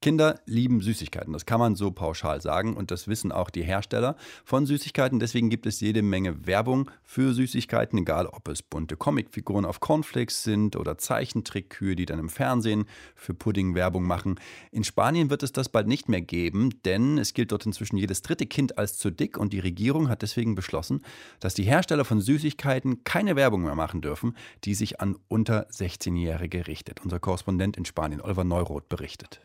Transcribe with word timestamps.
Kinder 0.00 0.40
lieben 0.46 0.80
Süßigkeiten, 0.80 1.32
das 1.32 1.44
kann 1.44 1.58
man 1.58 1.74
so 1.74 1.90
pauschal 1.90 2.40
sagen 2.40 2.76
und 2.76 2.92
das 2.92 3.08
wissen 3.08 3.32
auch 3.32 3.50
die 3.50 3.64
Hersteller 3.64 4.14
von 4.44 4.64
Süßigkeiten. 4.64 5.18
Deswegen 5.18 5.50
gibt 5.50 5.66
es 5.66 5.80
jede 5.80 6.02
Menge 6.02 6.46
Werbung 6.46 6.88
für 7.02 7.34
Süßigkeiten, 7.34 7.98
egal 7.98 8.26
ob 8.26 8.46
es 8.46 8.62
bunte 8.62 8.96
Comicfiguren 8.96 9.64
auf 9.64 9.80
Cornflakes 9.80 10.44
sind 10.44 10.76
oder 10.76 10.98
Zeichentrickkühe, 10.98 11.96
die 11.96 12.06
dann 12.06 12.20
im 12.20 12.28
Fernsehen 12.28 12.84
für 13.16 13.34
Pudding 13.34 13.74
Werbung 13.74 14.06
machen. 14.06 14.38
In 14.70 14.84
Spanien 14.84 15.30
wird 15.30 15.42
es 15.42 15.50
das 15.50 15.68
bald 15.68 15.88
nicht 15.88 16.08
mehr 16.08 16.20
geben, 16.20 16.80
denn 16.84 17.18
es 17.18 17.34
gilt 17.34 17.50
dort 17.50 17.66
inzwischen 17.66 17.96
jedes 17.96 18.22
dritte 18.22 18.46
Kind 18.46 18.78
als 18.78 18.98
zu 18.98 19.10
dick 19.10 19.36
und 19.36 19.52
die 19.52 19.58
Regierung 19.58 20.08
hat 20.08 20.22
deswegen 20.22 20.54
beschlossen, 20.54 21.02
dass 21.40 21.54
die 21.54 21.64
Hersteller 21.64 22.04
von 22.04 22.20
Süßigkeiten 22.20 23.02
keine 23.02 23.34
Werbung 23.34 23.62
mehr 23.62 23.74
machen 23.74 24.00
dürfen, 24.00 24.36
die 24.62 24.74
sich 24.74 25.00
an 25.00 25.16
unter 25.26 25.68
16-Jährige 25.70 26.68
richtet. 26.68 27.00
Unser 27.02 27.18
Korrespondent 27.18 27.76
in 27.76 27.84
Spanien, 27.84 28.20
Oliver 28.20 28.44
Neuroth, 28.44 28.88
berichtet. 28.88 29.40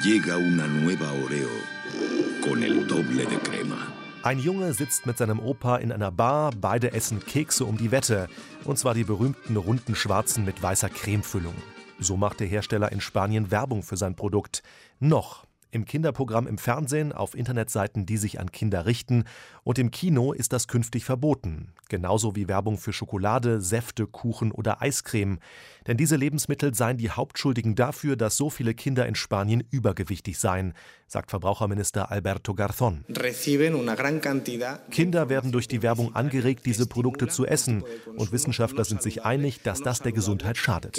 Llega 0.00 0.36
una 0.38 0.66
nueva 0.66 1.12
Oreo 1.12 1.50
con 2.40 2.62
el 2.62 2.86
doble 2.86 3.24
de 3.26 3.38
crema. 3.38 3.76
Ein 4.24 4.38
Junge 4.38 4.72
sitzt 4.72 5.06
mit 5.06 5.18
seinem 5.18 5.38
Opa 5.38 5.76
in 5.76 5.92
einer 5.92 6.10
Bar, 6.10 6.50
beide 6.58 6.92
essen 6.92 7.24
Kekse 7.24 7.64
um 7.64 7.76
die 7.76 7.92
Wette, 7.92 8.28
und 8.64 8.78
zwar 8.78 8.94
die 8.94 9.04
berühmten 9.04 9.56
runden 9.56 9.94
schwarzen 9.94 10.44
mit 10.44 10.62
weißer 10.62 10.88
Cremefüllung. 10.88 11.54
So 12.00 12.16
macht 12.16 12.40
der 12.40 12.48
Hersteller 12.48 12.90
in 12.90 13.00
Spanien 13.00 13.50
Werbung 13.50 13.82
für 13.82 13.96
sein 13.96 14.16
Produkt. 14.16 14.62
Noch. 14.98 15.44
Im 15.74 15.86
Kinderprogramm 15.86 16.46
im 16.46 16.58
Fernsehen, 16.58 17.12
auf 17.12 17.34
Internetseiten, 17.34 18.04
die 18.04 18.18
sich 18.18 18.38
an 18.38 18.52
Kinder 18.52 18.84
richten, 18.84 19.24
und 19.64 19.78
im 19.78 19.90
Kino 19.90 20.34
ist 20.34 20.52
das 20.52 20.68
künftig 20.68 21.06
verboten. 21.06 21.72
Genauso 21.88 22.36
wie 22.36 22.46
Werbung 22.46 22.76
für 22.76 22.92
Schokolade, 22.92 23.62
Säfte, 23.62 24.06
Kuchen 24.06 24.52
oder 24.52 24.82
Eiscreme. 24.82 25.38
Denn 25.86 25.96
diese 25.96 26.16
Lebensmittel 26.16 26.74
seien 26.74 26.98
die 26.98 27.08
Hauptschuldigen 27.08 27.74
dafür, 27.74 28.16
dass 28.16 28.36
so 28.36 28.50
viele 28.50 28.74
Kinder 28.74 29.06
in 29.06 29.14
Spanien 29.14 29.64
übergewichtig 29.70 30.38
seien, 30.38 30.74
sagt 31.06 31.30
Verbraucherminister 31.30 32.10
Alberto 32.10 32.52
Garzón. 32.52 33.04
Kinder 34.90 35.28
werden 35.28 35.52
durch 35.52 35.68
die 35.68 35.82
Werbung 35.82 36.14
angeregt, 36.14 36.64
diese 36.66 36.86
Produkte 36.86 37.28
zu 37.28 37.46
essen. 37.46 37.84
Und 38.16 38.32
Wissenschaftler 38.32 38.84
sind 38.84 39.02
sich 39.02 39.24
einig, 39.24 39.62
dass 39.62 39.80
das 39.80 40.00
der 40.00 40.12
Gesundheit 40.12 40.56
schadet. 40.56 40.96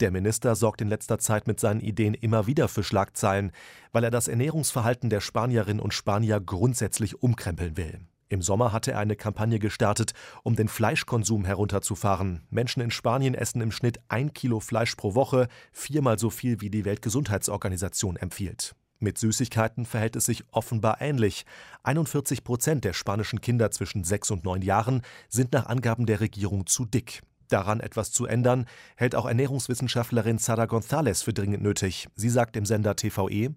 Der 0.00 0.10
Minister 0.10 0.54
sorgt 0.54 0.80
in 0.80 0.88
letzter 0.88 1.18
Zeit 1.18 1.46
mit 1.46 1.60
seinen 1.60 1.80
Ideen 1.80 2.14
immer 2.24 2.46
wieder 2.46 2.68
für 2.68 2.82
Schlagzeilen, 2.82 3.52
weil 3.92 4.02
er 4.02 4.10
das 4.10 4.26
Ernährungsverhalten 4.26 5.10
der 5.10 5.20
Spanierinnen 5.20 5.80
und 5.80 5.92
Spanier 5.92 6.40
grundsätzlich 6.40 7.22
umkrempeln 7.22 7.76
will. 7.76 8.00
Im 8.30 8.40
Sommer 8.40 8.72
hatte 8.72 8.92
er 8.92 8.98
eine 8.98 9.14
Kampagne 9.14 9.58
gestartet, 9.58 10.12
um 10.42 10.56
den 10.56 10.68
Fleischkonsum 10.68 11.44
herunterzufahren. 11.44 12.40
Menschen 12.50 12.80
in 12.80 12.90
Spanien 12.90 13.34
essen 13.34 13.60
im 13.60 13.70
Schnitt 13.70 14.00
ein 14.08 14.32
Kilo 14.32 14.58
Fleisch 14.58 14.94
pro 14.96 15.14
Woche, 15.14 15.48
viermal 15.70 16.18
so 16.18 16.30
viel 16.30 16.62
wie 16.62 16.70
die 16.70 16.86
Weltgesundheitsorganisation 16.86 18.16
empfiehlt. 18.16 18.74
Mit 19.00 19.18
Süßigkeiten 19.18 19.84
verhält 19.84 20.16
es 20.16 20.24
sich 20.24 20.44
offenbar 20.50 21.02
ähnlich. 21.02 21.44
41 21.82 22.42
Prozent 22.42 22.84
der 22.84 22.94
spanischen 22.94 23.42
Kinder 23.42 23.70
zwischen 23.70 24.02
sechs 24.02 24.30
und 24.30 24.44
neun 24.44 24.62
Jahren 24.62 25.02
sind 25.28 25.52
nach 25.52 25.66
Angaben 25.66 26.06
der 26.06 26.20
Regierung 26.20 26.66
zu 26.66 26.86
dick. 26.86 27.22
Daran 27.48 27.80
etwas 27.80 28.12
zu 28.12 28.26
ändern, 28.26 28.66
hält 28.96 29.14
auch 29.14 29.26
Ernährungswissenschaftlerin 29.26 30.38
Sara 30.38 30.64
González 30.64 31.24
für 31.24 31.32
dringend 31.32 31.62
nötig. 31.62 32.08
Sie 32.14 32.28
sagt 32.28 32.56
im 32.56 32.66
Sender 32.66 32.96
TVE, 32.96 33.54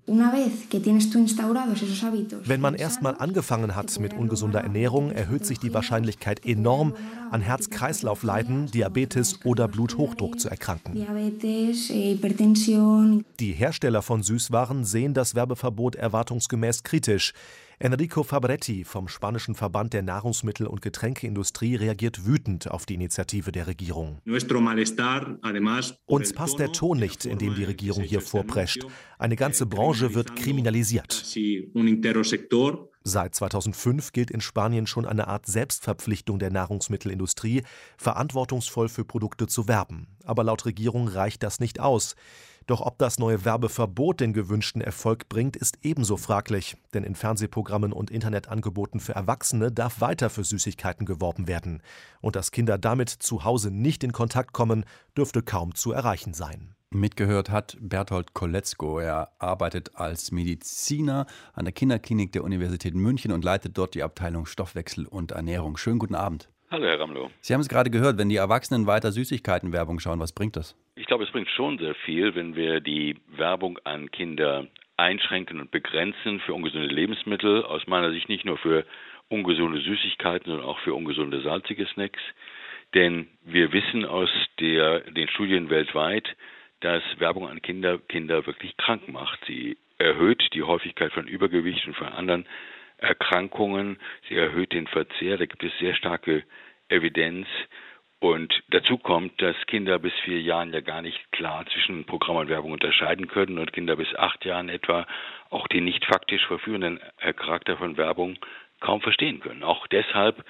wenn 2.45 2.61
man 2.61 2.75
erstmal 2.75 3.15
angefangen 3.17 3.75
hat 3.75 3.99
mit 3.99 4.13
ungesunder 4.13 4.61
Ernährung, 4.61 5.11
erhöht 5.11 5.45
sich 5.45 5.59
die 5.59 5.73
Wahrscheinlichkeit 5.73 6.45
enorm, 6.45 6.95
an 7.31 7.41
Herz-Kreislauf-Leiden, 7.41 8.71
Diabetes 8.71 9.45
oder 9.45 9.67
Bluthochdruck 9.67 10.39
zu 10.39 10.49
erkranken. 10.49 10.95
Die 13.39 13.51
Hersteller 13.51 14.01
von 14.01 14.23
Süßwaren 14.23 14.85
sehen 14.85 15.13
das 15.13 15.35
Werbeverbot 15.35 15.95
erwartungsgemäß 15.95 16.83
kritisch. 16.83 17.33
Enrico 17.79 18.23
Fabretti 18.23 18.83
vom 18.83 19.07
spanischen 19.07 19.53
Verband 19.53 19.93
der 19.93 20.01
Nahrungsmittel- 20.01 20.65
und 20.65 20.81
Getränkeindustrie 20.81 21.75
reagiert 21.75 22.25
wütend 22.25 22.71
auf 22.71 22.87
die 22.87 22.95
Initiative 22.95 23.51
der 23.51 23.67
Regierung. 23.67 24.19
Uns 26.07 26.33
passt 26.33 26.57
der 26.57 26.71
Ton 26.71 26.97
nicht, 26.97 27.25
in 27.25 27.37
dem 27.37 27.53
die 27.53 27.65
Regierung 27.65 28.01
hier 28.01 28.21
vorprescht. 28.21 28.83
Eine 29.19 29.35
ganze 29.35 29.67
Branche 29.67 30.15
wird 30.15 30.35
kriminalisiert. 30.35 31.23
Seit 33.03 33.35
2005 33.35 34.11
gilt 34.11 34.31
in 34.31 34.41
Spanien 34.41 34.87
schon 34.87 35.05
eine 35.05 35.27
Art 35.27 35.45
Selbstverpflichtung 35.45 36.39
der 36.39 36.49
Nahrungsmittelindustrie, 36.49 37.61
verantwortungsvoll 37.95 38.89
für 38.89 39.05
Produkte 39.05 39.45
zu 39.45 39.67
werben. 39.67 40.07
Aber 40.25 40.43
laut 40.43 40.65
Regierung 40.65 41.07
reicht 41.07 41.43
das 41.43 41.59
nicht 41.59 41.79
aus. 41.79 42.15
Doch 42.67 42.81
ob 42.81 42.97
das 42.97 43.17
neue 43.17 43.45
Werbeverbot 43.45 44.19
den 44.19 44.33
gewünschten 44.33 44.81
Erfolg 44.81 45.29
bringt, 45.29 45.55
ist 45.55 45.79
ebenso 45.83 46.17
fraglich, 46.17 46.75
denn 46.93 47.05
in 47.05 47.15
Fernsehprogrammen 47.15 47.93
und 47.93 48.11
Internetangeboten 48.11 48.99
für 48.99 49.15
Erwachsene 49.15 49.71
darf 49.71 50.01
weiter 50.01 50.29
für 50.29 50.43
Süßigkeiten 50.43 51.05
geworben 51.05 51.47
werden. 51.47 51.81
Und 52.19 52.35
dass 52.35 52.51
Kinder 52.51 52.77
damit 52.77 53.09
zu 53.09 53.45
Hause 53.45 53.71
nicht 53.71 54.03
in 54.03 54.11
Kontakt 54.11 54.51
kommen, 54.51 54.83
dürfte 55.17 55.41
kaum 55.41 55.75
zu 55.75 55.93
erreichen 55.93 56.33
sein. 56.33 56.75
Mitgehört 56.89 57.49
hat 57.49 57.77
Berthold 57.79 58.33
Koletzko. 58.33 58.99
Er 58.99 59.31
arbeitet 59.39 59.95
als 59.95 60.31
Mediziner 60.31 61.25
an 61.53 61.63
der 61.65 61.73
Kinderklinik 61.73 62.33
der 62.33 62.43
Universität 62.43 62.95
München 62.95 63.31
und 63.31 63.45
leitet 63.45 63.77
dort 63.77 63.95
die 63.95 64.03
Abteilung 64.03 64.45
Stoffwechsel 64.45 65.05
und 65.05 65.31
Ernährung. 65.31 65.77
Schönen 65.77 65.99
guten 65.99 66.15
Abend. 66.15 66.49
Hallo, 66.69 66.85
Herr 66.85 66.99
Ramlo. 66.99 67.31
Sie 67.39 67.53
haben 67.53 67.61
es 67.61 67.69
gerade 67.69 67.89
gehört, 67.89 68.17
wenn 68.17 68.27
die 68.27 68.35
Erwachsenen 68.35 68.87
weiter 68.87 69.13
Süßigkeitenwerbung 69.13 69.99
schauen, 69.99 70.19
was 70.19 70.33
bringt 70.33 70.57
das? 70.57 70.75
Ich 70.95 71.05
glaube, 71.05 71.23
es 71.23 71.31
bringt 71.31 71.49
schon 71.49 71.77
sehr 71.77 71.95
viel, 71.95 72.35
wenn 72.35 72.57
wir 72.57 72.81
die 72.81 73.15
Werbung 73.37 73.79
an 73.85 74.11
Kinder 74.11 74.67
einschränken 74.97 75.61
und 75.61 75.71
begrenzen 75.71 76.41
für 76.41 76.53
ungesunde 76.53 76.87
Lebensmittel. 76.87 77.63
Aus 77.63 77.87
meiner 77.87 78.11
Sicht 78.11 78.27
nicht 78.27 78.43
nur 78.43 78.57
für 78.57 78.85
ungesunde 79.29 79.79
Süßigkeiten, 79.79 80.51
sondern 80.51 80.67
auch 80.67 80.79
für 80.79 80.93
ungesunde 80.93 81.41
salzige 81.41 81.85
Snacks. 81.85 82.19
Denn 82.93 83.29
wir 83.45 83.71
wissen 83.71 84.03
aus 84.03 84.29
der, 84.59 84.99
den 85.11 85.29
Studien 85.29 85.69
weltweit, 85.69 86.27
dass 86.81 87.01
Werbung 87.17 87.47
an 87.47 87.61
Kinder 87.61 87.97
Kinder 87.97 88.45
wirklich 88.45 88.75
krank 88.75 89.07
macht. 89.07 89.39
Sie 89.47 89.77
erhöht 89.99 90.43
die 90.53 90.63
Häufigkeit 90.63 91.13
von 91.13 91.27
Übergewicht 91.27 91.87
und 91.87 91.95
von 91.95 92.07
anderen 92.07 92.45
Erkrankungen. 92.97 93.97
Sie 94.27 94.35
erhöht 94.35 94.73
den 94.73 94.87
Verzehr. 94.87 95.37
Da 95.37 95.45
gibt 95.45 95.63
es 95.63 95.71
sehr 95.79 95.95
starke 95.95 96.43
Evidenz. 96.89 97.47
Und 98.19 98.51
dazu 98.69 98.97
kommt, 98.97 99.39
dass 99.41 99.55
Kinder 99.67 99.99
bis 99.99 100.13
vier 100.23 100.41
Jahren 100.41 100.73
ja 100.73 100.81
gar 100.81 101.03
nicht 101.03 101.31
klar 101.31 101.65
zwischen 101.71 102.05
Programm 102.05 102.37
und 102.37 102.49
Werbung 102.49 102.71
unterscheiden 102.71 103.27
können 103.27 103.59
und 103.59 103.73
Kinder 103.73 103.95
bis 103.95 104.13
acht 104.15 104.43
Jahren 104.43 104.69
etwa 104.69 105.05
auch 105.51 105.67
den 105.67 105.85
nicht 105.85 106.03
faktisch 106.05 106.45
verführenden 106.47 106.99
Charakter 107.35 107.77
von 107.77 107.95
Werbung 107.95 108.37
kaum 108.79 109.01
verstehen 109.01 109.39
können. 109.39 109.63
Auch 109.63 109.85
deshalb 109.87 110.43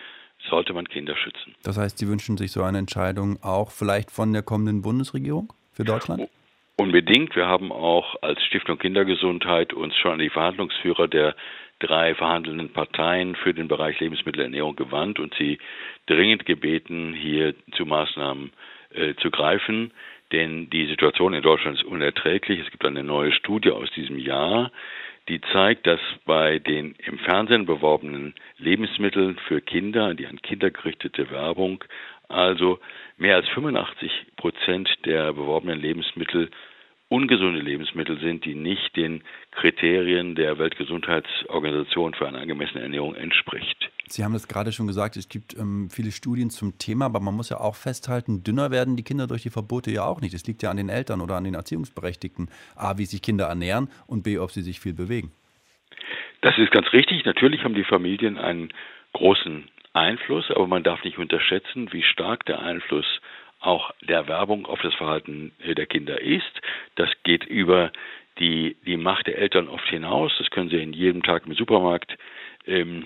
sollte 0.49 0.71
man 0.73 0.87
Kinder 0.87 1.15
schützen. 1.17 1.55
Das 1.63 1.77
heißt, 1.77 1.97
Sie 1.97 2.07
wünschen 2.07 2.37
sich 2.37 2.51
so 2.51 2.63
eine 2.63 2.77
Entscheidung 2.77 3.37
auch 3.41 3.71
vielleicht 3.71 4.11
von 4.11 4.31
der 4.31 4.43
kommenden 4.43 4.81
Bundesregierung 4.81 5.51
für 5.73 5.83
Deutschland? 5.83 6.29
Unbedingt. 6.77 7.35
Wir 7.35 7.47
haben 7.47 7.71
auch 7.71 8.21
als 8.21 8.41
Stiftung 8.43 8.77
Kindergesundheit 8.77 9.73
uns 9.73 9.95
schon 9.95 10.13
an 10.13 10.19
die 10.19 10.29
Verhandlungsführer 10.29 11.07
der 11.07 11.35
drei 11.79 12.15
verhandelnden 12.15 12.69
Parteien 12.69 13.35
für 13.35 13.53
den 13.53 13.67
Bereich 13.67 13.99
Lebensmittelernährung 13.99 14.75
gewandt 14.75 15.19
und 15.19 15.33
sie 15.35 15.59
dringend 16.05 16.45
gebeten, 16.45 17.13
hier 17.13 17.53
zu 17.73 17.85
Maßnahmen 17.85 18.51
äh, 18.93 19.15
zu 19.15 19.29
greifen. 19.31 19.91
Denn 20.31 20.69
die 20.69 20.87
Situation 20.87 21.33
in 21.33 21.41
Deutschland 21.41 21.77
ist 21.77 21.85
unerträglich. 21.85 22.59
Es 22.59 22.71
gibt 22.71 22.85
eine 22.85 23.03
neue 23.03 23.31
Studie 23.31 23.71
aus 23.71 23.89
diesem 23.91 24.17
Jahr, 24.17 24.71
die 25.29 25.41
zeigt, 25.53 25.87
dass 25.87 25.99
bei 26.25 26.59
den 26.59 26.95
im 27.05 27.19
Fernsehen 27.19 27.65
beworbenen 27.65 28.33
Lebensmitteln 28.57 29.37
für 29.47 29.61
Kinder, 29.61 30.13
die 30.13 30.27
an 30.27 30.41
Kinder 30.41 30.71
gerichtete 30.71 31.29
Werbung, 31.31 31.83
also 32.29 32.79
mehr 33.17 33.35
als 33.35 33.47
85 33.49 34.11
Prozent 34.35 34.89
der 35.05 35.33
beworbenen 35.33 35.79
Lebensmittel 35.79 36.49
ungesunde 37.09 37.61
Lebensmittel 37.61 38.19
sind, 38.19 38.43
die 38.43 38.55
nicht 38.55 38.95
den 38.95 39.23
Kriterien 39.51 40.35
der 40.35 40.57
Weltgesundheitsorganisation 40.57 42.13
für 42.13 42.27
eine 42.27 42.39
angemessene 42.39 42.81
Ernährung 42.81 43.15
entspricht. 43.15 43.89
Sie 44.07 44.23
haben 44.23 44.33
das 44.33 44.47
gerade 44.47 44.71
schon 44.71 44.87
gesagt, 44.87 45.15
es 45.15 45.29
gibt 45.29 45.57
ähm, 45.57 45.89
viele 45.89 46.11
Studien 46.11 46.49
zum 46.49 46.77
Thema, 46.77 47.05
aber 47.05 47.19
man 47.19 47.33
muss 47.33 47.49
ja 47.49 47.59
auch 47.59 47.75
festhalten, 47.75 48.43
dünner 48.43 48.71
werden 48.71 48.95
die 48.95 49.03
Kinder 49.03 49.27
durch 49.27 49.43
die 49.43 49.49
Verbote 49.49 49.91
ja 49.91 50.05
auch 50.05 50.21
nicht. 50.21 50.33
Es 50.33 50.45
liegt 50.47 50.63
ja 50.63 50.71
an 50.71 50.77
den 50.77 50.89
Eltern 50.89 51.21
oder 51.21 51.35
an 51.35 51.45
den 51.45 51.55
Erziehungsberechtigten, 51.55 52.49
a, 52.75 52.97
wie 52.97 53.05
sich 53.05 53.21
Kinder 53.21 53.45
ernähren 53.45 53.89
und 54.07 54.23
b, 54.23 54.37
ob 54.39 54.51
sie 54.51 54.61
sich 54.61 54.79
viel 54.79 54.93
bewegen. 54.93 55.31
Das 56.41 56.57
ist 56.57 56.71
ganz 56.71 56.91
richtig. 56.93 57.25
Natürlich 57.25 57.63
haben 57.63 57.73
die 57.73 57.83
Familien 57.83 58.37
einen 58.37 58.69
großen 59.13 59.69
Einfluss, 59.93 60.51
aber 60.51 60.67
man 60.67 60.83
darf 60.83 61.03
nicht 61.03 61.17
unterschätzen, 61.17 61.91
wie 61.91 62.03
stark 62.03 62.45
der 62.45 62.59
Einfluss 62.59 63.05
auch 63.59 63.91
der 64.01 64.27
Werbung 64.27 64.65
auf 64.65 64.81
das 64.81 64.93
Verhalten 64.93 65.51
der 65.65 65.85
Kinder 65.85 66.21
ist. 66.21 66.61
Das 66.95 67.09
geht 67.23 67.45
über 67.45 67.91
die, 68.39 68.77
die 68.85 68.97
Macht 68.97 69.27
der 69.27 69.37
Eltern 69.37 69.67
oft 69.67 69.87
hinaus. 69.87 70.31
Das 70.37 70.49
können 70.51 70.69
Sie 70.69 70.81
in 70.81 70.93
jedem 70.93 71.23
Tag 71.23 71.45
im 71.47 71.53
Supermarkt 71.53 72.17
ähm, 72.67 73.05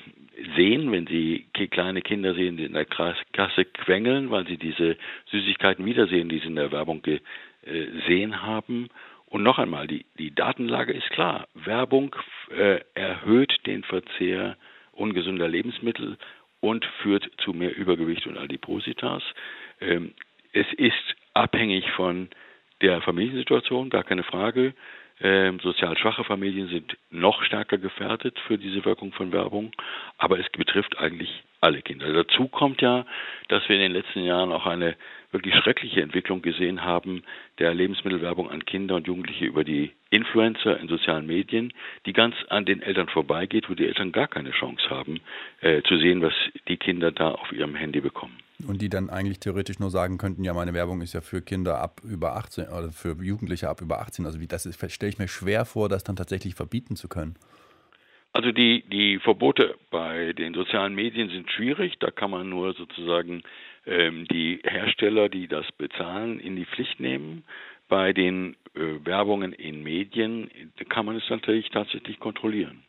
sehen, 0.55 0.91
wenn 0.91 1.07
sie 1.07 1.45
kleine 1.69 2.01
Kinder 2.01 2.33
sehen, 2.33 2.57
die 2.57 2.65
in 2.65 2.73
der 2.73 2.85
Kasse 2.85 3.65
quengeln, 3.65 4.31
weil 4.31 4.47
sie 4.47 4.57
diese 4.57 4.97
Süßigkeiten 5.29 5.85
wiedersehen, 5.85 6.29
die 6.29 6.39
sie 6.39 6.47
in 6.47 6.55
der 6.55 6.71
Werbung 6.71 7.01
gesehen 7.01 8.41
haben. 8.41 8.89
Und 9.27 9.43
noch 9.43 9.59
einmal, 9.59 9.87
die, 9.87 10.05
die 10.17 10.33
Datenlage 10.33 10.93
ist 10.93 11.09
klar. 11.11 11.47
Werbung 11.53 12.15
äh, 12.49 12.79
erhöht 12.95 13.65
den 13.65 13.83
Verzehr 13.83 14.57
ungesunder 14.91 15.47
Lebensmittel 15.47 16.17
und 16.59 16.85
führt 17.01 17.29
zu 17.37 17.53
mehr 17.53 17.75
Übergewicht 17.75 18.27
und 18.27 18.37
Adipositas. 18.37 19.23
Ähm, 19.79 20.13
es 20.53 20.67
ist 20.73 21.15
abhängig 21.33 21.89
von 21.91 22.29
der 22.81 23.01
Familiensituation, 23.01 23.89
gar 23.89 24.03
keine 24.03 24.23
Frage. 24.23 24.73
Ähm, 25.23 25.59
sozial 25.59 25.97
schwache 25.97 26.23
Familien 26.23 26.67
sind 26.69 26.97
noch 27.11 27.43
stärker 27.43 27.77
gefährdet 27.77 28.39
für 28.47 28.57
diese 28.57 28.83
Wirkung 28.85 29.11
von 29.13 29.31
Werbung, 29.31 29.71
aber 30.17 30.39
es 30.39 30.49
betrifft 30.49 30.97
eigentlich 30.97 31.43
alle 31.59 31.83
Kinder. 31.83 32.11
Dazu 32.11 32.47
kommt 32.47 32.81
ja, 32.81 33.05
dass 33.47 33.67
wir 33.69 33.75
in 33.75 33.83
den 33.83 33.91
letzten 33.91 34.23
Jahren 34.23 34.51
auch 34.51 34.65
eine 34.65 34.95
wirklich 35.31 35.53
schreckliche 35.55 36.01
Entwicklung 36.01 36.41
gesehen 36.41 36.83
haben 36.83 37.23
der 37.59 37.73
Lebensmittelwerbung 37.75 38.49
an 38.49 38.65
Kinder 38.65 38.95
und 38.95 39.05
Jugendliche 39.05 39.45
über 39.45 39.63
die 39.63 39.91
Influencer 40.09 40.79
in 40.79 40.87
sozialen 40.87 41.27
Medien, 41.27 41.71
die 42.07 42.13
ganz 42.13 42.35
an 42.49 42.65
den 42.65 42.81
Eltern 42.81 43.07
vorbeigeht, 43.07 43.69
wo 43.69 43.75
die 43.75 43.85
Eltern 43.85 44.11
gar 44.11 44.27
keine 44.27 44.51
Chance 44.51 44.89
haben, 44.89 45.21
äh, 45.61 45.83
zu 45.83 45.97
sehen, 45.97 46.23
was 46.23 46.33
die 46.67 46.77
Kinder 46.77 47.11
da 47.11 47.31
auf 47.31 47.51
ihrem 47.51 47.75
Handy 47.75 48.01
bekommen. 48.01 48.37
Und 48.67 48.81
die 48.81 48.89
dann 48.89 49.09
eigentlich 49.09 49.39
theoretisch 49.39 49.79
nur 49.79 49.89
sagen 49.89 50.17
könnten, 50.17 50.43
ja, 50.43 50.53
meine 50.53 50.73
Werbung 50.73 51.01
ist 51.01 51.13
ja 51.13 51.21
für 51.21 51.41
Kinder 51.41 51.79
ab 51.79 52.01
über 52.03 52.35
18 52.35 52.65
oder 52.65 52.91
für 52.91 53.15
Jugendliche 53.21 53.69
ab 53.69 53.81
über 53.81 53.99
18. 54.01 54.25
Also 54.25 54.39
wie 54.39 54.47
das 54.47 54.67
stelle 54.91 55.09
ich 55.09 55.19
mir 55.19 55.27
schwer 55.27 55.65
vor, 55.65 55.89
das 55.89 56.03
dann 56.03 56.15
tatsächlich 56.15 56.55
verbieten 56.55 56.95
zu 56.95 57.07
können. 57.07 57.35
Also 58.33 58.51
die, 58.51 58.83
die 58.89 59.19
Verbote 59.19 59.75
bei 59.89 60.33
den 60.33 60.53
sozialen 60.53 60.95
Medien 60.95 61.29
sind 61.29 61.51
schwierig. 61.51 61.99
Da 61.99 62.11
kann 62.11 62.31
man 62.31 62.49
nur 62.49 62.73
sozusagen 62.73 63.43
ähm, 63.85 64.25
die 64.31 64.61
Hersteller, 64.63 65.27
die 65.27 65.47
das 65.47 65.65
bezahlen, 65.77 66.39
in 66.39 66.55
die 66.55 66.65
Pflicht 66.65 66.99
nehmen. 66.99 67.43
Bei 67.89 68.13
den 68.13 68.55
äh, 68.73 69.05
Werbungen 69.05 69.51
in 69.51 69.83
Medien 69.83 70.49
kann 70.87 71.05
man 71.05 71.17
es 71.17 71.29
natürlich 71.29 71.69
tatsächlich 71.71 72.19
kontrollieren. 72.19 72.83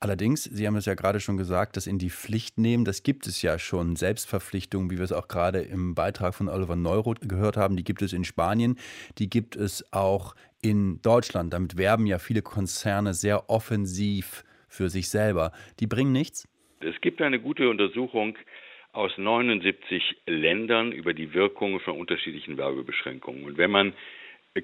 Allerdings, 0.00 0.44
Sie 0.44 0.64
haben 0.66 0.76
es 0.76 0.86
ja 0.86 0.94
gerade 0.94 1.18
schon 1.18 1.36
gesagt, 1.36 1.76
das 1.76 1.88
in 1.88 1.98
die 1.98 2.10
Pflicht 2.10 2.56
nehmen, 2.56 2.84
das 2.84 3.02
gibt 3.02 3.26
es 3.26 3.42
ja 3.42 3.58
schon. 3.58 3.96
Selbstverpflichtungen, 3.96 4.90
wie 4.90 4.96
wir 4.96 5.04
es 5.04 5.12
auch 5.12 5.26
gerade 5.26 5.60
im 5.60 5.96
Beitrag 5.96 6.36
von 6.36 6.48
Oliver 6.48 6.76
Neuroth 6.76 7.28
gehört 7.28 7.56
haben, 7.56 7.76
die 7.76 7.82
gibt 7.82 8.02
es 8.02 8.12
in 8.12 8.24
Spanien, 8.24 8.78
die 9.18 9.28
gibt 9.28 9.56
es 9.56 9.92
auch 9.92 10.36
in 10.62 11.02
Deutschland. 11.02 11.52
Damit 11.52 11.76
werben 11.76 12.06
ja 12.06 12.20
viele 12.20 12.42
Konzerne 12.42 13.12
sehr 13.12 13.50
offensiv 13.50 14.44
für 14.68 14.88
sich 14.88 15.08
selber. 15.08 15.50
Die 15.80 15.88
bringen 15.88 16.12
nichts? 16.12 16.46
Es 16.78 17.00
gibt 17.00 17.20
eine 17.20 17.40
gute 17.40 17.68
Untersuchung 17.68 18.36
aus 18.92 19.10
79 19.18 20.16
Ländern 20.26 20.92
über 20.92 21.12
die 21.12 21.34
Wirkungen 21.34 21.80
von 21.80 21.98
unterschiedlichen 21.98 22.56
Werbebeschränkungen. 22.56 23.44
Und 23.44 23.58
wenn 23.58 23.72
man 23.72 23.94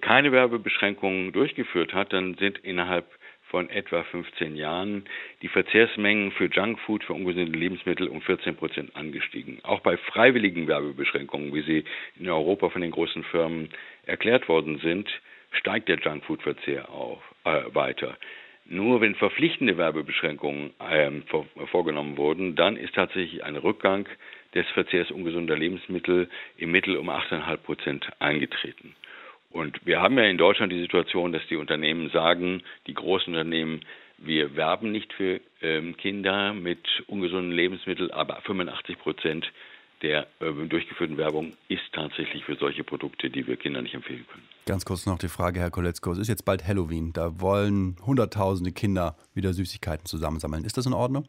keine 0.01 0.33
Werbebeschränkungen 0.33 1.33
durchgeführt 1.33 1.93
hat, 1.93 2.13
dann 2.13 2.35
sind 2.35 2.59
innerhalb 2.59 3.07
von 3.49 3.71
etwa 3.71 4.03
15 4.03 4.57
Jahren 4.57 5.05
die 5.43 5.49
Verzehrsmengen 5.49 6.33
für 6.33 6.47
Junkfood, 6.47 7.05
für 7.05 7.13
ungesunde 7.13 7.59
Lebensmittel 7.59 8.09
um 8.09 8.21
14 8.21 8.57
Prozent 8.57 8.97
angestiegen. 8.97 9.59
Auch 9.63 9.81
bei 9.81 9.97
freiwilligen 9.97 10.67
Werbebeschränkungen, 10.67 11.55
wie 11.55 11.63
sie 11.63 11.85
in 12.19 12.29
Europa 12.29 12.71
von 12.71 12.83
den 12.83 12.91
großen 12.91 13.25
Firmen 13.25 13.69
erklärt 14.07 14.49
worden 14.49 14.79
sind, 14.79 15.09
steigt 15.53 15.89
der 15.89 15.99
Junkfood-Verzehr 15.99 16.91
auch 16.91 17.23
äh, 17.45 17.63
weiter. 17.75 18.17
Nur 18.67 19.01
wenn 19.03 19.15
verpflichtende 19.15 19.77
Werbebeschränkungen 19.77 20.73
ähm, 20.91 21.25
vor, 21.27 21.47
vorgenommen 21.71 22.17
wurden, 22.17 22.57
dann 22.57 22.77
ist 22.77 22.95
tatsächlich 22.95 23.45
ein 23.45 23.57
Rückgang 23.57 24.09
des 24.55 24.67
Verzehrs 24.71 25.11
ungesunder 25.11 25.57
Lebensmittel 25.57 26.31
im 26.57 26.71
Mittel 26.71 26.97
um 26.97 27.11
8,5 27.11 27.57
Prozent 27.59 28.09
eingetreten. 28.21 28.95
Und 29.55 29.87
wir 29.87 30.03
haben 30.03 30.19
ja 30.19 30.25
in 30.25 30.37
Deutschland 30.37 30.73
die 30.73 30.81
Situation, 30.81 31.31
dass 31.31 31.47
die 31.49 31.55
Unternehmen 31.55 32.11
sagen, 32.11 32.61
die 32.89 32.95
großen 32.95 33.33
Unternehmen, 33.33 33.83
wir 34.19 34.57
werben 34.57 34.91
nicht 34.91 35.13
für 35.13 35.41
ähm, 35.63 35.97
Kinder 35.97 36.53
mit 36.53 36.81
ungesunden 37.07 37.53
Lebensmitteln, 37.53 38.11
aber 38.11 38.41
85 38.43 38.99
Prozent 38.99 39.53
der 40.03 40.27
äh, 40.41 40.51
durchgeführten 40.69 41.17
Werbung 41.19 41.53
ist 41.69 41.85
tatsächlich 41.93 42.45
für 42.45 42.57
solche 42.57 42.83
Produkte, 42.83 43.31
die 43.31 43.47
wir 43.47 43.57
Kindern 43.57 43.85
nicht 43.85 43.95
empfehlen 43.95 44.27
können. 44.29 44.43
Ganz 44.67 44.85
kurz 44.85 45.07
noch 45.07 45.19
die 45.19 45.29
Frage, 45.29 45.61
Herr 45.61 45.71
Koletzko. 45.71 46.11
Es 46.11 46.19
ist 46.19 46.29
jetzt 46.29 46.45
bald 46.45 46.67
Halloween. 46.67 47.13
Da 47.13 47.41
wollen 47.41 47.95
Hunderttausende 48.05 48.73
Kinder 48.73 49.17
wieder 49.35 49.53
Süßigkeiten 49.53 50.07
zusammensammeln. 50.07 50.65
Ist 50.65 50.77
das 50.79 50.87
in 50.87 50.95
Ordnung? 50.95 51.29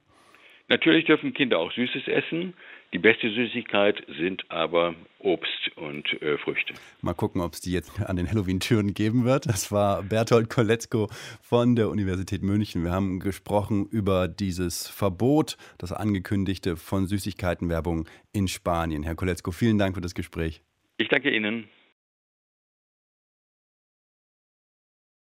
Natürlich 0.67 1.05
dürfen 1.05 1.35
Kinder 1.35 1.59
auch 1.59 1.71
Süßes 1.71 2.07
essen. 2.07 2.55
Die 2.95 2.99
beste 2.99 3.29
Süßigkeit 3.29 4.01
sind 4.17 4.49
aber 4.49 4.95
Obst 5.19 5.69
und 5.75 6.05
äh, 6.21 6.37
Früchte. 6.37 6.75
Mal 7.01 7.13
gucken, 7.13 7.41
ob 7.41 7.51
es 7.51 7.59
die 7.59 7.73
jetzt 7.73 8.01
an 8.01 8.15
den 8.15 8.25
Halloween-Türen 8.31 8.93
geben 8.93 9.25
wird. 9.25 9.47
Das 9.47 9.69
war 9.69 10.01
Berthold 10.01 10.49
Koletzko 10.49 11.09
von 11.41 11.75
der 11.75 11.89
Universität 11.89 12.41
München. 12.41 12.85
Wir 12.85 12.91
haben 12.91 13.19
gesprochen 13.19 13.85
über 13.91 14.29
dieses 14.29 14.87
Verbot, 14.87 15.57
das 15.77 15.91
angekündigte 15.91 16.77
von 16.77 17.05
Süßigkeitenwerbung 17.05 18.07
in 18.31 18.47
Spanien. 18.47 19.03
Herr 19.03 19.15
Koletzko, 19.15 19.51
vielen 19.51 19.77
Dank 19.77 19.95
für 19.95 20.01
das 20.01 20.15
Gespräch. 20.15 20.61
Ich 20.95 21.09
danke 21.09 21.35
Ihnen. 21.35 21.67